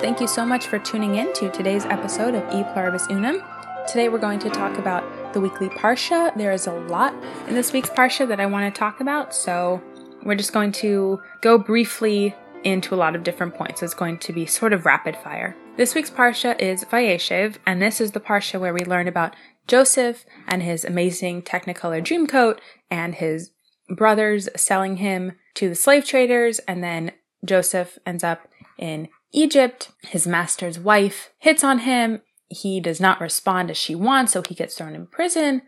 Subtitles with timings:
[0.00, 3.42] Thank you so much for tuning in to today's episode of E Pluribus Unum.
[3.86, 6.34] Today we're going to talk about the weekly Parsha.
[6.38, 7.12] There is a lot
[7.48, 9.82] in this week's Parsha that I want to talk about, so
[10.24, 12.34] we're just going to go briefly
[12.64, 13.82] into a lot of different points.
[13.82, 15.54] It's going to be sort of rapid fire.
[15.76, 19.36] This week's Parsha is Vayeshev, and this is the Parsha where we learn about
[19.68, 22.58] Joseph and his amazing Technicolor Dreamcoat
[22.90, 23.50] and his
[23.94, 27.12] brothers selling him to the slave traders, and then
[27.44, 29.90] Joseph ends up in Egypt.
[30.02, 32.22] His master's wife hits on him.
[32.48, 35.62] He does not respond as she wants, so he gets thrown in prison.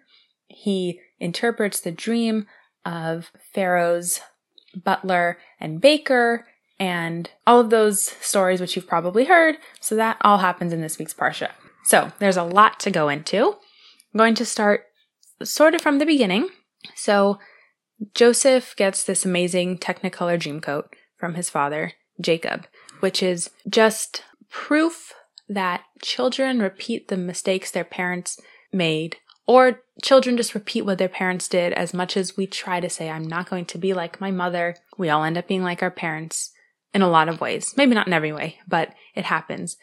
[0.49, 2.47] He interprets the dream
[2.85, 4.21] of Pharaoh's
[4.75, 6.47] butler and baker
[6.79, 9.57] and all of those stories which you've probably heard.
[9.81, 11.51] So that all happens in this week's Parsha.
[11.85, 13.53] So there's a lot to go into.
[14.13, 14.87] I'm going to start
[15.43, 16.49] sort of from the beginning.
[16.97, 17.39] So
[18.15, 22.67] Joseph gets this amazing Technicolor dream coat from his father, Jacob,
[23.03, 25.13] which is just proof
[25.49, 28.41] that children repeat the mistakes their parents
[28.73, 32.89] made, or children just repeat what their parents did as much as we try to
[32.89, 34.77] say, I'm not going to be like my mother.
[34.97, 36.53] We all end up being like our parents
[36.95, 37.75] in a lot of ways.
[37.77, 39.77] Maybe not in every way, but it happens.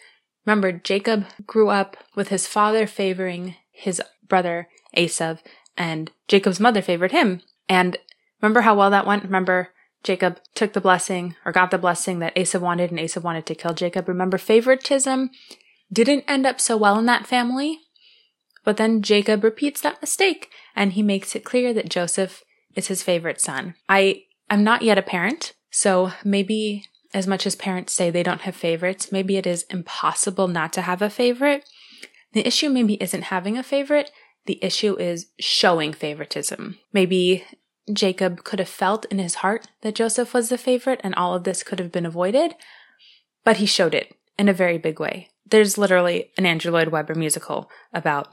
[0.45, 5.39] Remember, Jacob grew up with his father favoring his brother Esav,
[5.75, 7.41] and Jacob's mother favored him.
[7.67, 7.97] And
[8.41, 9.23] remember how well that went?
[9.23, 9.69] Remember,
[10.03, 13.55] Jacob took the blessing or got the blessing that Esav wanted, and Esav wanted to
[13.55, 14.07] kill Jacob.
[14.07, 15.29] Remember, favoritism
[15.91, 17.79] didn't end up so well in that family.
[18.63, 22.43] But then Jacob repeats that mistake and he makes it clear that Joseph
[22.75, 23.75] is his favorite son.
[23.87, 28.41] I am not yet a parent, so maybe as much as parents say they don't
[28.41, 31.67] have favorites, maybe it is impossible not to have a favorite.
[32.33, 34.11] The issue maybe isn't having a favorite,
[34.45, 36.77] the issue is showing favoritism.
[36.93, 37.45] Maybe
[37.91, 41.43] Jacob could have felt in his heart that Joseph was the favorite and all of
[41.43, 42.55] this could have been avoided,
[43.43, 45.29] but he showed it in a very big way.
[45.45, 48.27] There's literally an Andrew Lloyd Webber musical about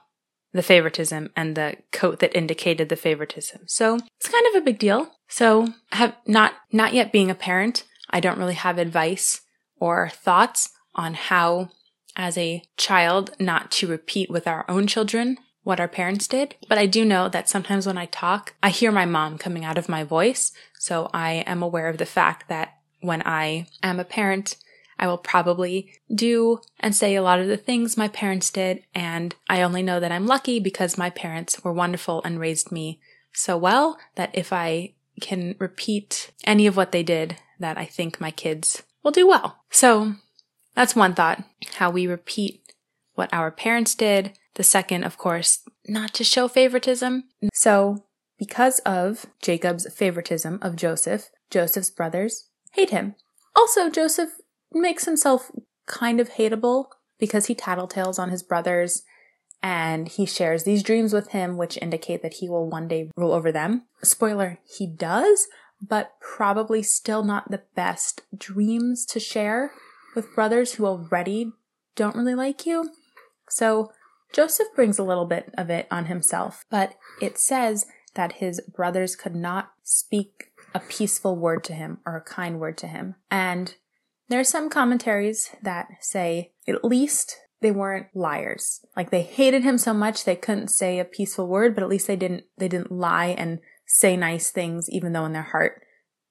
[0.53, 3.63] the favoritism and the coat that indicated the favoritism.
[3.67, 5.11] So it's kind of a big deal.
[5.29, 9.41] So have not not yet being a parent, I don't really have advice
[9.79, 11.71] or thoughts on how
[12.17, 16.55] as a child not to repeat with our own children what our parents did.
[16.69, 19.77] But I do know that sometimes when I talk, I hear my mom coming out
[19.77, 20.53] of my voice.
[20.79, 24.59] So I am aware of the fact that when I am a parent,
[24.97, 28.85] I will probably do and say a lot of the things my parents did.
[28.95, 33.01] And I only know that I'm lucky because my parents were wonderful and raised me
[33.33, 38.21] so well that if I can repeat any of what they did, that I think
[38.21, 39.65] my kids will do well.
[39.71, 40.15] So
[40.77, 41.43] that's one thought,
[41.75, 42.73] how we repeat
[43.15, 47.25] what our parents did the second, of course, not to show favoritism.
[47.55, 48.05] So,
[48.39, 53.15] because of Jacob's favoritism of Joseph, Joseph's brothers hate him.
[53.55, 54.31] Also, Joseph
[54.73, 55.51] makes himself
[55.87, 56.87] kind of hateable
[57.19, 59.03] because he tattletales on his brothers
[59.63, 63.33] and he shares these dreams with him, which indicate that he will one day rule
[63.33, 63.87] over them.
[64.03, 65.49] Spoiler, he does,
[65.81, 69.73] but probably still not the best dreams to share
[70.15, 71.53] with brothers who already
[71.95, 72.91] don't really like you.
[73.49, 73.91] So
[74.33, 79.17] Joseph brings a little bit of it on himself, but it says that his brothers
[79.17, 83.15] could not speak a peaceful word to him or a kind word to him.
[83.31, 83.75] And
[84.29, 88.85] there are some commentaries that say at least they weren't liars.
[88.97, 92.07] Like they hated him so much they couldn't say a peaceful word, but at least
[92.07, 95.83] they didn't they didn't lie and say nice things even though in their heart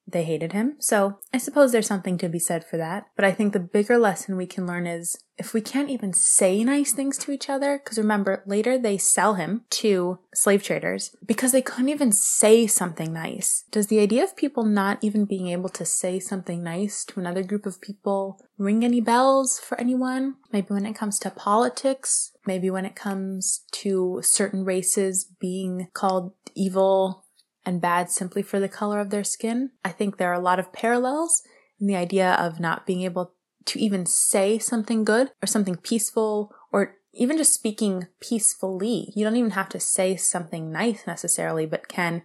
[0.07, 0.75] they hated him.
[0.79, 3.05] So I suppose there's something to be said for that.
[3.15, 6.63] But I think the bigger lesson we can learn is if we can't even say
[6.63, 11.51] nice things to each other, because remember, later they sell him to slave traders because
[11.51, 13.65] they couldn't even say something nice.
[13.71, 17.43] Does the idea of people not even being able to say something nice to another
[17.43, 20.35] group of people ring any bells for anyone?
[20.53, 26.31] Maybe when it comes to politics, maybe when it comes to certain races being called
[26.55, 27.24] evil
[27.65, 29.71] and bad simply for the color of their skin.
[29.83, 31.41] I think there are a lot of parallels
[31.79, 33.33] in the idea of not being able
[33.65, 39.11] to even say something good or something peaceful or even just speaking peacefully.
[39.15, 42.23] You don't even have to say something nice necessarily, but can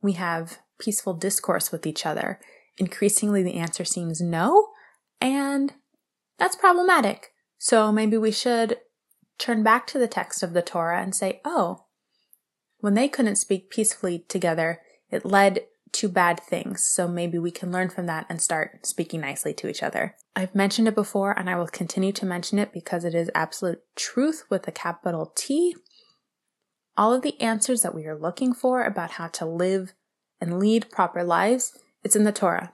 [0.00, 2.38] we have peaceful discourse with each other?
[2.78, 4.68] Increasingly, the answer seems no,
[5.20, 5.72] and
[6.38, 7.32] that's problematic.
[7.58, 8.78] So maybe we should
[9.38, 11.85] turn back to the text of the Torah and say, oh,
[12.86, 14.80] when they couldn't speak peacefully together,
[15.10, 16.84] it led to bad things.
[16.84, 20.14] So maybe we can learn from that and start speaking nicely to each other.
[20.36, 23.80] I've mentioned it before and I will continue to mention it because it is absolute
[23.96, 25.74] truth with a capital T.
[26.96, 29.92] All of the answers that we are looking for about how to live
[30.40, 32.72] and lead proper lives, it's in the Torah.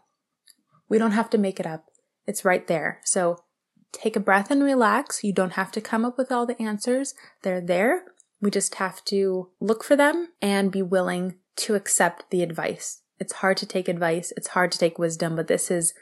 [0.91, 1.87] We don't have to make it up.
[2.27, 3.01] It's right there.
[3.05, 3.45] So
[3.93, 5.25] take a breath and relax.
[5.25, 7.15] You don't have to come up with all the answers.
[7.41, 8.03] They're there.
[8.43, 13.03] We just have to look for them and be willing to accept the advice.
[13.19, 14.33] It's hard to take advice.
[14.37, 15.95] It's hard to take wisdom, but this is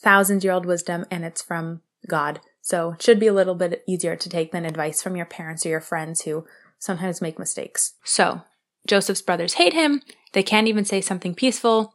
[0.00, 2.40] thousands year old wisdom and it's from God.
[2.60, 5.66] So it should be a little bit easier to take than advice from your parents
[5.66, 6.46] or your friends who
[6.78, 7.94] sometimes make mistakes.
[8.04, 8.42] So
[8.86, 10.02] Joseph's brothers hate him.
[10.34, 11.94] They can't even say something peaceful.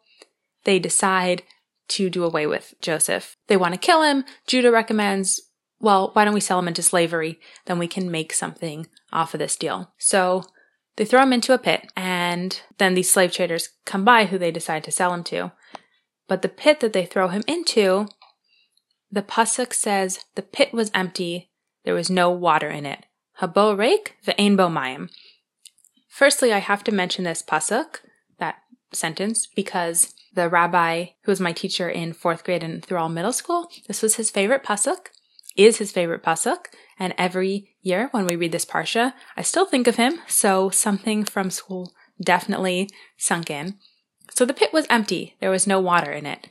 [0.65, 1.43] They decide
[1.89, 3.37] to do away with Joseph.
[3.47, 4.25] They want to kill him.
[4.47, 5.39] Judah recommends,
[5.83, 7.41] well, why don't we sell him into slavery?
[7.65, 9.91] Then we can make something off of this deal.
[9.97, 10.45] So
[10.95, 14.49] they throw him into a pit, and then these slave traders come by who they
[14.49, 15.51] decide to sell him to.
[16.29, 18.07] But the pit that they throw him into,
[19.11, 21.51] the pasuk says the pit was empty,
[21.83, 23.05] there was no water in it.
[23.41, 25.09] Habo reik ve'ein bo mayim.
[26.07, 27.97] Firstly, I have to mention this pasuk,
[28.39, 28.55] that
[28.93, 33.33] sentence, because the rabbi who was my teacher in fourth grade and through all middle
[33.33, 35.07] school, this was his favorite pasuk,
[35.55, 36.65] is his favorite pasuk,
[36.99, 40.19] and every year when we read this parsha, I still think of him.
[40.27, 43.75] So something from school definitely sunk in.
[44.31, 45.35] So the pit was empty.
[45.39, 46.49] There was no water in it.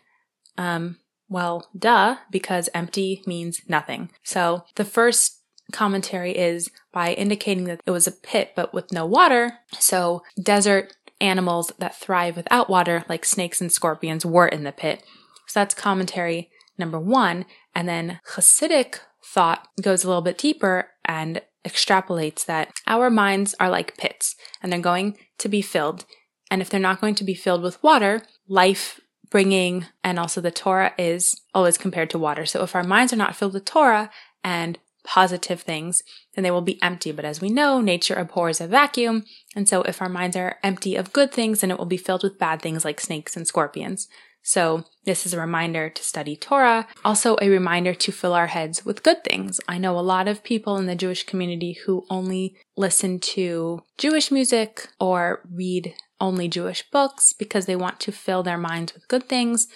[0.58, 4.10] Um, well, duh, because empty means nothing.
[4.22, 5.40] So the first
[5.72, 9.58] commentary is by indicating that it was a pit but with no water.
[9.78, 15.02] So desert animals that thrive without water, like snakes and scorpions, were in the pit.
[15.46, 17.46] So that's commentary number one.
[17.74, 23.70] And then Hasidic thought goes a little bit deeper and extrapolates that our minds are
[23.70, 26.04] like pits and they're going to be filled.
[26.50, 30.50] And if they're not going to be filled with water, life bringing and also the
[30.50, 32.44] Torah is always compared to water.
[32.44, 34.10] So if our minds are not filled with Torah
[34.44, 36.02] and positive things,
[36.34, 37.12] then they will be empty.
[37.12, 39.24] But as we know, nature abhors a vacuum.
[39.56, 42.22] And so if our minds are empty of good things, then it will be filled
[42.22, 44.08] with bad things like snakes and scorpions.
[44.42, 48.84] So this is a reminder to study Torah, also a reminder to fill our heads
[48.84, 49.60] with good things.
[49.68, 54.30] I know a lot of people in the Jewish community who only listen to Jewish
[54.30, 59.28] music or read only Jewish books because they want to fill their minds with good
[59.28, 59.68] things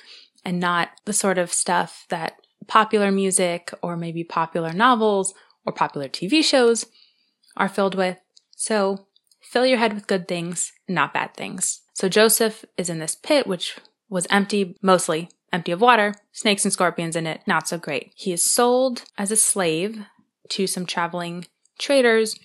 [0.44, 2.34] and not the sort of stuff that
[2.66, 5.34] popular music or maybe popular novels
[5.64, 6.86] or popular TV shows
[7.56, 8.18] are filled with.
[8.56, 9.06] So
[9.40, 11.82] fill your head with good things, not bad things.
[11.94, 13.76] So Joseph is in this pit, which
[14.08, 18.12] was empty, mostly empty of water, snakes and scorpions in it, not so great.
[18.14, 20.04] He is sold as a slave
[20.50, 21.46] to some traveling
[21.78, 22.38] traders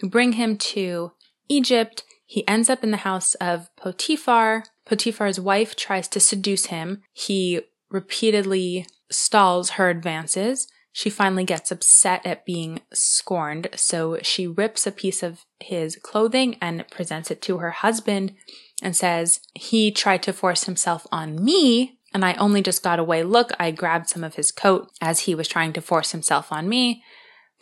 [0.00, 1.12] who bring him to
[1.48, 2.02] Egypt.
[2.26, 4.64] He ends up in the house of Potiphar.
[4.84, 7.02] Potiphar's wife tries to seduce him.
[7.12, 10.68] He repeatedly stalls her advances.
[10.92, 16.56] She finally gets upset at being scorned, so she rips a piece of his clothing
[16.60, 18.34] and presents it to her husband
[18.82, 23.22] and says, He tried to force himself on me, and I only just got away.
[23.22, 26.68] Look, I grabbed some of his coat as he was trying to force himself on
[26.68, 27.02] me.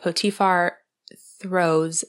[0.00, 0.78] Potiphar
[1.40, 2.05] throws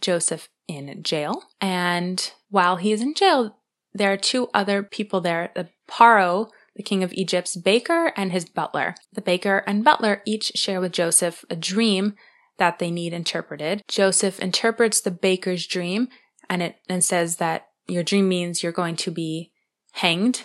[0.00, 3.58] Joseph in jail, and while he is in jail,
[3.92, 5.50] there are two other people there.
[5.54, 8.94] The Paro, the king of Egypt's baker, and his butler.
[9.12, 12.14] The baker and butler each share with Joseph a dream
[12.58, 13.82] that they need interpreted.
[13.88, 16.08] Joseph interprets the baker's dream
[16.48, 19.52] and it and says that your dream means you're going to be
[19.92, 20.44] hanged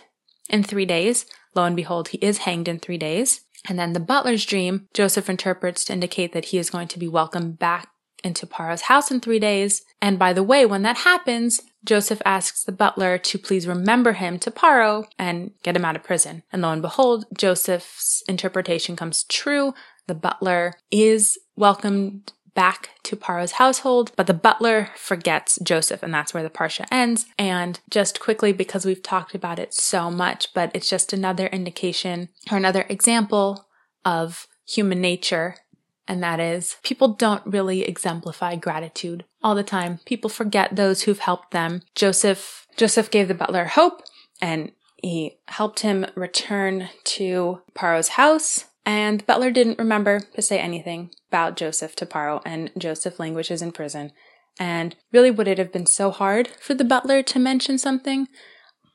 [0.50, 1.25] in three days.
[1.55, 3.41] Lo and behold, he is hanged in three days.
[3.67, 7.08] And then the butler's dream, Joseph interprets to indicate that he is going to be
[7.08, 7.89] welcomed back
[8.24, 9.84] into Paro's house in three days.
[10.01, 14.39] And by the way, when that happens, Joseph asks the butler to please remember him
[14.39, 16.43] to Paro and get him out of prison.
[16.51, 19.74] And lo and behold, Joseph's interpretation comes true.
[20.08, 26.34] The butler is welcomed back to Paro's household, but the butler forgets Joseph, and that's
[26.34, 27.25] where the Parsha ends.
[27.38, 32.28] And just quickly, because we've talked about it so much, but it's just another indication
[32.51, 33.66] or another example
[34.04, 35.56] of human nature
[36.06, 40.00] and that is people don't really exemplify gratitude all the time.
[40.06, 41.84] People forget those who've helped them.
[41.96, 44.01] Joseph, Joseph gave the butler hope
[44.42, 48.66] and he helped him return to Paro's house.
[48.86, 53.62] And the butler didn't remember to say anything about Joseph to Paro, and Joseph languishes
[53.62, 54.12] in prison.
[54.59, 58.27] And really, would it have been so hard for the butler to mention something?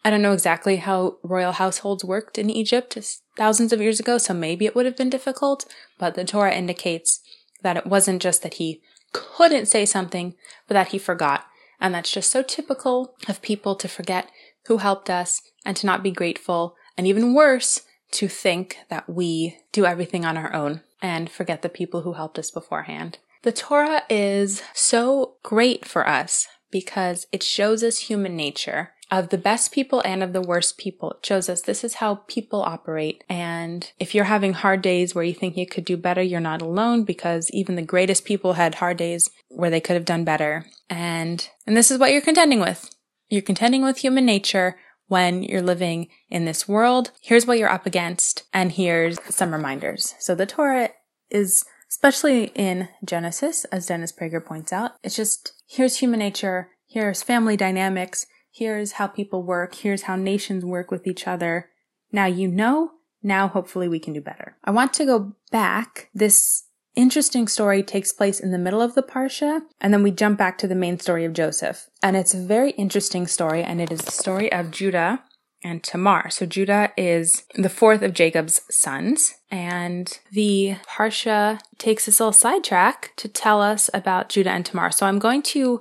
[0.04, 2.98] I don't know exactly how royal households worked in Egypt
[3.38, 5.64] thousands of years ago, so maybe it would have been difficult,
[5.98, 7.20] but the Torah indicates
[7.62, 10.34] that it wasn't just that he couldn't say something,
[10.68, 11.46] but that he forgot.
[11.80, 14.28] And that's just so typical of people to forget
[14.66, 17.80] who helped us and to not be grateful, and even worse,
[18.12, 22.38] to think that we do everything on our own and forget the people who helped
[22.38, 23.18] us beforehand.
[23.42, 29.36] The Torah is so great for us because it shows us human nature of the
[29.36, 31.10] best people and of the worst people.
[31.10, 33.22] It shows us this is how people operate.
[33.28, 36.62] And if you're having hard days where you think you could do better, you're not
[36.62, 40.64] alone because even the greatest people had hard days where they could have done better.
[40.88, 42.90] And, and this is what you're contending with.
[43.28, 47.10] You're contending with human nature when you're living in this world.
[47.20, 50.14] Here's what you're up against, and here's some reminders.
[50.18, 50.90] So the Torah
[51.30, 57.22] is, especially in Genesis, as Dennis Prager points out, it's just here's human nature, here's
[57.22, 61.70] family dynamics, here's how people work, here's how nations work with each other.
[62.12, 62.92] Now you know,
[63.22, 64.56] now hopefully we can do better.
[64.64, 66.10] I want to go back.
[66.14, 70.38] This interesting story takes place in the middle of the Parsha, and then we jump
[70.38, 71.88] back to the main story of Joseph.
[72.02, 75.22] And it's a very interesting story, and it is the story of Judah
[75.62, 76.30] and Tamar.
[76.30, 83.12] So Judah is the fourth of Jacob's sons, and the Parsha takes this little sidetrack
[83.16, 84.90] to tell us about Judah and Tamar.
[84.90, 85.80] So I'm going to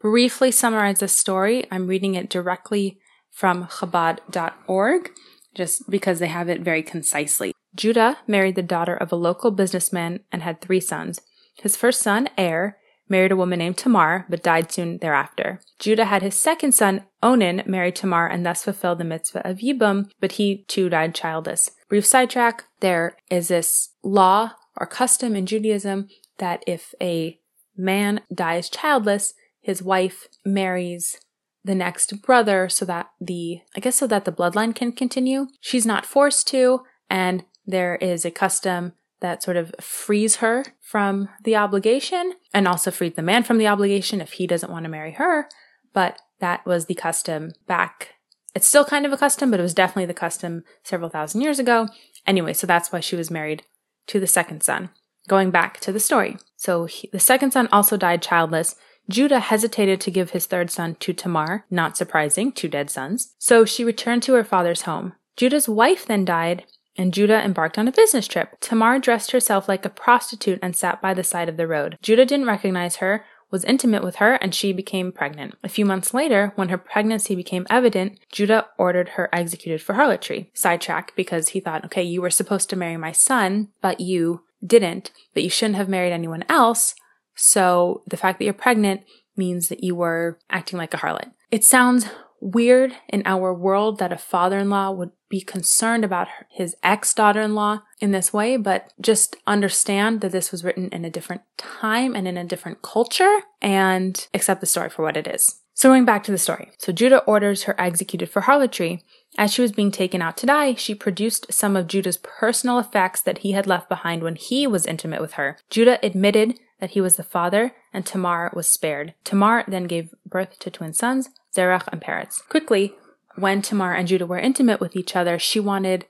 [0.00, 1.66] briefly summarize the story.
[1.70, 2.98] I'm reading it directly
[3.32, 5.10] from Chabad.org,
[5.54, 7.52] just because they have it very concisely.
[7.74, 11.20] Judah married the daughter of a local businessman and had three sons.
[11.60, 12.76] His first son, Er,
[13.08, 15.60] married a woman named Tamar, but died soon thereafter.
[15.78, 20.10] Judah had his second son, Onan, marry Tamar and thus fulfill the mitzvah of Yibum,
[20.20, 21.70] but he too died childless.
[21.88, 26.08] Brief sidetrack, there is this law or custom in Judaism
[26.38, 27.38] that if a
[27.76, 31.18] man dies childless, his wife marries
[31.64, 35.48] the next brother so that the, I guess so that the bloodline can continue.
[35.60, 41.28] She's not forced to, and there is a custom that sort of frees her from
[41.44, 44.90] the obligation and also freed the man from the obligation if he doesn't want to
[44.90, 45.48] marry her.
[45.92, 48.14] But that was the custom back.
[48.54, 51.58] It's still kind of a custom, but it was definitely the custom several thousand years
[51.58, 51.88] ago.
[52.26, 53.64] Anyway, so that's why she was married
[54.06, 54.90] to the second son.
[55.28, 56.38] Going back to the story.
[56.56, 58.76] So he, the second son also died childless.
[59.10, 63.34] Judah hesitated to give his third son to Tamar, not surprising, two dead sons.
[63.38, 65.14] So she returned to her father's home.
[65.36, 66.64] Judah's wife then died,
[66.98, 68.56] and Judah embarked on a business trip.
[68.60, 71.96] Tamar dressed herself like a prostitute and sat by the side of the road.
[72.02, 75.54] Judah didn't recognize her, was intimate with her, and she became pregnant.
[75.64, 80.50] A few months later, when her pregnancy became evident, Judah ordered her executed for harlotry.
[80.52, 85.12] Sidetrack because he thought, okay, you were supposed to marry my son, but you didn't,
[85.32, 86.94] but you shouldn't have married anyone else.
[87.34, 89.02] So the fact that you're pregnant
[89.36, 91.30] means that you were acting like a harlot.
[91.50, 92.06] It sounds
[92.40, 97.12] weird in our world that a father in law would be concerned about his ex
[97.12, 101.10] daughter in law in this way, but just understand that this was written in a
[101.10, 105.60] different time and in a different culture and accept the story for what it is.
[105.74, 106.72] So, going back to the story.
[106.78, 109.04] So, Judah orders her executed for harlotry.
[109.36, 113.20] As she was being taken out to die, she produced some of Judah's personal effects
[113.20, 115.56] that he had left behind when he was intimate with her.
[115.70, 119.14] Judah admitted that he was the father, and Tamar was spared.
[119.22, 122.40] Tamar then gave birth to twin sons, Zerach and Peretz.
[122.48, 122.94] Quickly,
[123.36, 126.06] when Tamar and Judah were intimate with each other, she wanted,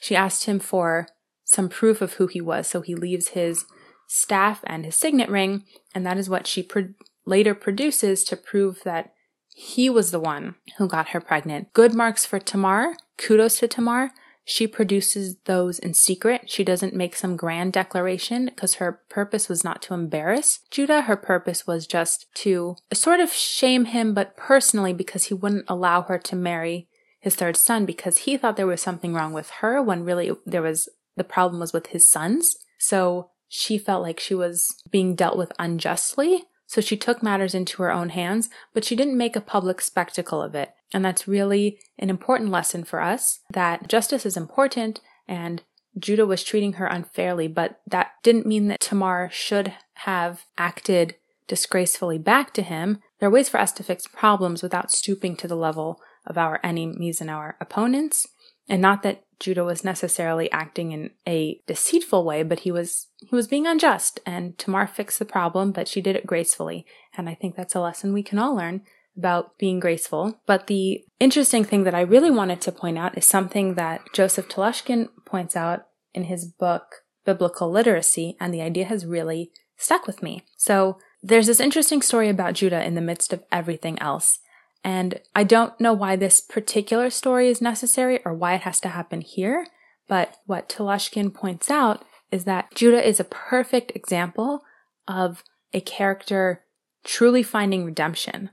[0.00, 1.08] she asked him for
[1.44, 2.66] some proof of who he was.
[2.66, 3.64] So he leaves his
[4.08, 6.94] staff and his signet ring, and that is what she pro-
[7.26, 9.12] later produces to prove that
[9.54, 11.72] he was the one who got her pregnant.
[11.72, 12.96] Good marks for Tamar.
[13.18, 14.12] Kudos to Tamar.
[14.44, 16.50] She produces those in secret.
[16.50, 21.02] She doesn't make some grand declaration because her purpose was not to embarrass Judah.
[21.02, 26.02] Her purpose was just to sort of shame him, but personally because he wouldn't allow
[26.02, 26.88] her to marry
[27.20, 30.62] his third son because he thought there was something wrong with her when really there
[30.62, 32.56] was the problem was with his sons.
[32.78, 36.44] So she felt like she was being dealt with unjustly.
[36.72, 40.40] So she took matters into her own hands, but she didn't make a public spectacle
[40.40, 40.70] of it.
[40.90, 45.62] And that's really an important lesson for us that justice is important and
[45.98, 52.16] Judah was treating her unfairly, but that didn't mean that Tamar should have acted disgracefully
[52.16, 53.02] back to him.
[53.20, 56.58] There are ways for us to fix problems without stooping to the level of our
[56.64, 58.26] enemies and our opponents.
[58.68, 63.34] And not that Judah was necessarily acting in a deceitful way, but he was he
[63.34, 66.86] was being unjust and Tamar fixed the problem, but she did it gracefully.
[67.16, 68.82] And I think that's a lesson we can all learn
[69.16, 70.40] about being graceful.
[70.46, 74.48] But the interesting thing that I really wanted to point out is something that Joseph
[74.48, 80.22] Telushkin points out in his book Biblical Literacy, and the idea has really stuck with
[80.22, 80.44] me.
[80.56, 84.38] So there's this interesting story about Judah in the midst of everything else.
[84.84, 88.88] And I don't know why this particular story is necessary or why it has to
[88.88, 89.66] happen here,
[90.08, 94.64] but what Telushkin points out is that Judah is a perfect example
[95.06, 96.64] of a character
[97.04, 98.50] truly finding redemption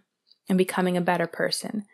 [0.47, 1.85] and becoming a better person.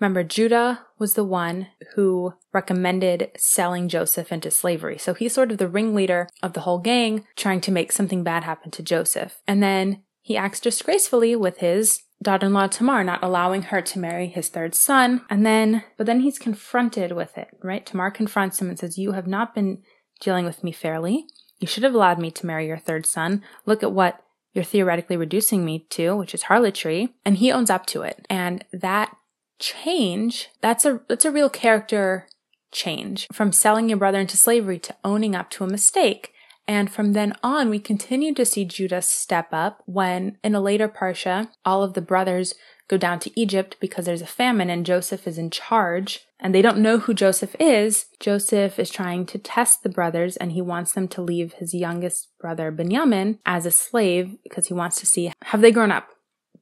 [0.00, 4.98] Remember, Judah was the one who recommended selling Joseph into slavery.
[4.98, 8.44] So he's sort of the ringleader of the whole gang trying to make something bad
[8.44, 9.40] happen to Joseph.
[9.46, 14.48] And then he acts disgracefully with his daughter-in-law Tamar, not allowing her to marry his
[14.48, 15.22] third son.
[15.28, 17.84] And then, but then he's confronted with it, right?
[17.84, 19.82] Tamar confronts him and says, you have not been
[20.20, 21.26] dealing with me fairly.
[21.58, 23.42] You should have allowed me to marry your third son.
[23.66, 27.14] Look at what you're theoretically reducing me to, which is harlotry.
[27.24, 28.26] And he owns up to it.
[28.28, 29.16] And that
[29.58, 32.26] change, that's a, that's a real character
[32.72, 36.32] change from selling your brother into slavery to owning up to a mistake.
[36.72, 40.88] And from then on, we continue to see Judah step up when, in a later
[40.88, 42.54] Parsha, all of the brothers
[42.88, 46.20] go down to Egypt because there's a famine and Joseph is in charge.
[46.40, 48.06] And they don't know who Joseph is.
[48.20, 52.28] Joseph is trying to test the brothers and he wants them to leave his youngest
[52.40, 56.08] brother, Benjamin, as a slave because he wants to see have they grown up?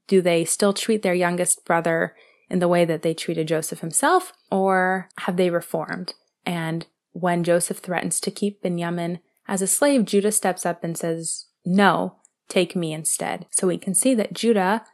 [0.09, 2.17] Do they still treat their youngest brother
[2.51, 6.15] in the way that they treated Joseph himself, or have they reformed?
[6.45, 9.21] And when Joseph threatens to keep Benjamin
[9.51, 12.15] as a slave, Judah steps up and says, No,
[12.49, 13.47] take me instead.
[13.51, 14.85] So we can see that Judah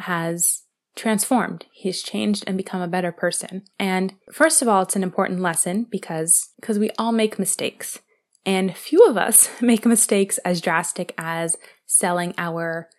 [0.00, 0.64] has
[0.94, 1.64] transformed.
[1.72, 3.62] He's changed and become a better person.
[3.78, 8.00] And first of all, it's an important lesson because, because we all make mistakes.
[8.44, 12.90] And few of us make mistakes as drastic as selling our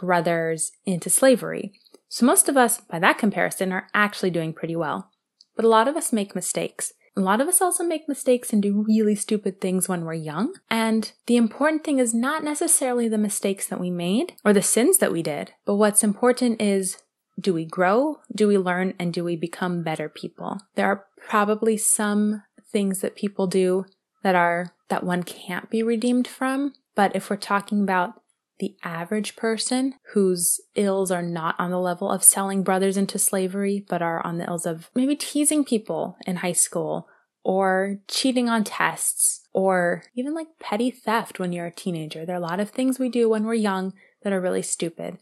[0.00, 1.72] brothers into slavery.
[2.08, 5.08] So most of us, by that comparison, are actually doing pretty well.
[5.54, 6.92] But a lot of us make mistakes.
[7.18, 10.54] A lot of us also make mistakes and do really stupid things when we're young.
[10.70, 14.98] And the important thing is not necessarily the mistakes that we made or the sins
[14.98, 16.98] that we did, but what's important is
[17.40, 18.20] do we grow?
[18.32, 18.94] Do we learn?
[19.00, 20.58] And do we become better people?
[20.76, 23.84] There are probably some things that people do
[24.22, 26.72] that are, that one can't be redeemed from.
[26.94, 28.14] But if we're talking about
[28.58, 33.84] the average person whose ills are not on the level of selling brothers into slavery,
[33.88, 37.08] but are on the ills of maybe teasing people in high school
[37.44, 42.26] or cheating on tests or even like petty theft when you're a teenager.
[42.26, 45.18] There are a lot of things we do when we're young that are really stupid.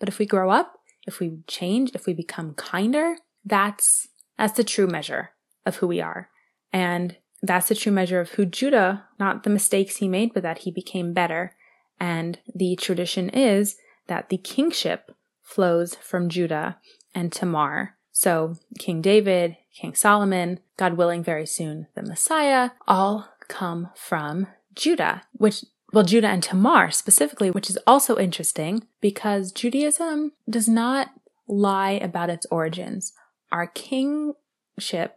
[0.00, 4.64] But if we grow up, if we change, if we become kinder, that's that's the
[4.64, 5.30] true measure
[5.64, 6.30] of who we are.
[6.72, 10.58] And that's the true measure of who Judah, not the mistakes he made, but that
[10.58, 11.54] he became better
[12.00, 13.76] and the tradition is
[14.06, 16.78] that the kingship flows from Judah
[17.14, 17.96] and Tamar.
[18.12, 25.22] So King David, King Solomon, God willing, very soon the Messiah, all come from Judah,
[25.32, 31.10] which well, Judah and Tamar specifically, which is also interesting because Judaism does not
[31.46, 33.12] lie about its origins.
[33.52, 35.16] Our kingship,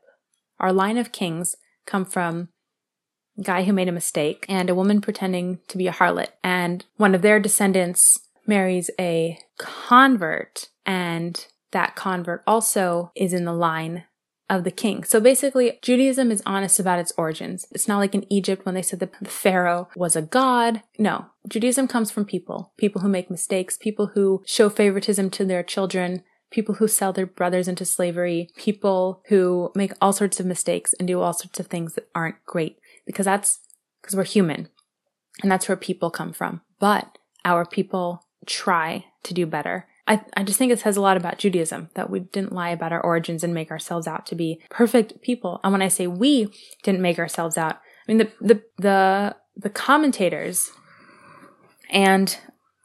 [0.60, 1.56] our line of kings
[1.88, 2.50] come from
[3.41, 6.30] guy who made a mistake and a woman pretending to be a harlot.
[6.43, 13.54] And one of their descendants marries a convert, and that convert also is in the
[13.54, 14.06] line
[14.50, 15.04] of the king.
[15.04, 17.65] So basically, Judaism is honest about its origins.
[17.71, 20.84] It's not like in Egypt when they said the Pharaoh was a god.
[20.97, 25.63] No, Judaism comes from people, people who make mistakes, people who show favoritism to their
[25.63, 30.93] children, people who sell their brothers into slavery, people who make all sorts of mistakes
[30.93, 33.60] and do all sorts of things that aren't great because that's
[34.00, 34.70] because we're human
[35.41, 36.62] and that's where people come from.
[36.80, 39.88] But our people try to do better.
[40.08, 42.93] I, I just think it says a lot about Judaism that we didn't lie about
[42.93, 45.60] our origins and make ourselves out to be perfect people.
[45.63, 46.50] And when I say we
[46.84, 50.72] didn't make ourselves out, I mean the the the the commentators
[51.89, 52.38] and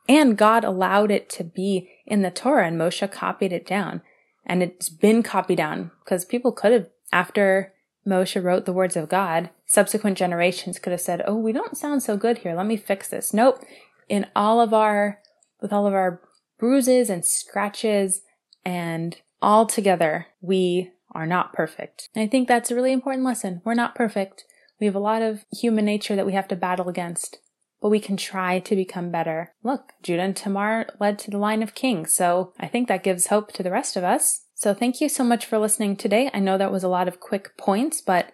[0.09, 4.03] and God allowed it to be in the Torah and Moshe copied it down.
[4.45, 7.73] And it's been copied down because people could have after
[8.07, 12.03] Moshe wrote the words of God, subsequent generations could have said, Oh, we don't sound
[12.03, 12.55] so good here.
[12.55, 13.33] Let me fix this.
[13.33, 13.65] Nope.
[14.07, 15.19] In all of our,
[15.63, 16.21] with all of our
[16.59, 18.21] bruises and scratches
[18.67, 22.11] and all together, we are not perfect.
[22.15, 23.63] And I think that's a really important lesson.
[23.65, 24.45] We're not perfect.
[24.79, 27.39] We have a lot of human nature that we have to battle against,
[27.81, 29.55] but we can try to become better.
[29.63, 33.29] Look, Judah and Tamar led to the line of kings, so I think that gives
[33.29, 34.45] hope to the rest of us.
[34.55, 36.31] So thank you so much for listening today.
[36.35, 38.33] I know that was a lot of quick points, but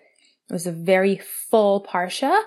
[0.49, 2.43] it was a very full Parsha.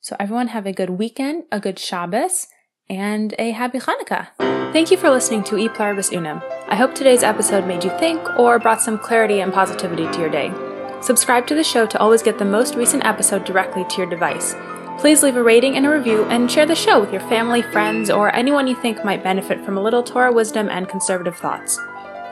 [0.00, 2.46] So everyone have a good weekend, a good Shabbos,
[2.88, 4.28] and a happy Hanukkah.
[4.72, 6.42] Thank you for listening to E Pluribus Unum.
[6.68, 10.30] I hope today's episode made you think or brought some clarity and positivity to your
[10.30, 10.52] day.
[11.00, 14.54] Subscribe to the show to always get the most recent episode directly to your device.
[14.98, 18.10] Please leave a rating and a review and share the show with your family, friends,
[18.10, 21.78] or anyone you think might benefit from a little Torah wisdom and conservative thoughts.